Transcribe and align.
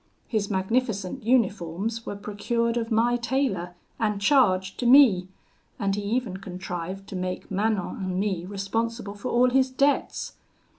His 0.27 0.49
magnificent 0.49 1.21
uniforms 1.21 2.07
were 2.07 2.15
procured 2.15 2.75
of 2.75 2.89
my 2.89 3.17
tailor 3.17 3.75
and 3.99 4.19
charged 4.19 4.79
to 4.79 4.87
me, 4.87 5.27
and 5.77 5.95
he 5.95 6.01
even 6.01 6.37
contrived 6.37 7.07
to 7.09 7.15
make 7.15 7.51
Manon 7.51 7.97
and 8.03 8.19
me 8.19 8.47
responsible 8.47 9.13
for 9.13 9.29
all 9.29 9.51
his 9.51 9.69
debts. 9.69 10.37